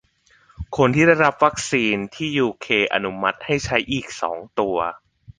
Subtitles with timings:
[0.77, 4.77] คนที่ได้รับวัคซีนที่ยูเคอนุมัติให้ใช้อีกสองตัว